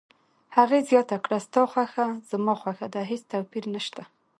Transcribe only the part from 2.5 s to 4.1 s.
خوښه ده، هیڅ توپیر نشته.